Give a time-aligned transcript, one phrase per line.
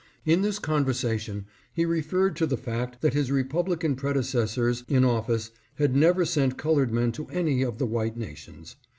[0.25, 5.95] In this conversation he referred to the fact that his Republican predecessors in office had
[5.95, 8.77] never sent colored men to any of the white nations.